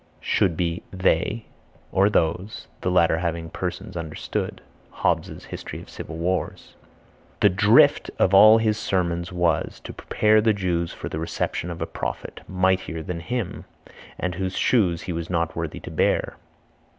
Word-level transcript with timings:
Should 0.19 0.57
be 0.57 0.81
they 0.91 1.45
or 1.91 2.09
those, 2.09 2.65
the 2.81 2.89
latter 2.89 3.19
having 3.19 3.51
persons 3.51 3.95
understood. 3.95 4.59
Hobbes's 4.89 5.45
History 5.45 5.79
of 5.79 5.91
Civil 5.91 6.17
Wars. 6.17 6.73
"The 7.39 7.49
drift 7.49 8.09
of 8.17 8.33
all 8.33 8.57
his 8.57 8.79
sermons 8.79 9.31
was, 9.31 9.79
to 9.81 9.93
prepare 9.93 10.41
the 10.41 10.53
Jews 10.53 10.91
for 10.91 11.07
the 11.07 11.19
reception 11.19 11.69
of 11.69 11.83
a 11.83 11.85
prophet, 11.85 12.39
mightier 12.47 13.03
than 13.03 13.19
him, 13.19 13.65
and 14.17 14.33
whose 14.33 14.57
shoes 14.57 15.03
he 15.03 15.13
was 15.13 15.29
not 15.29 15.55
worthy 15.55 15.79
to 15.81 15.91
bear." 15.91 16.35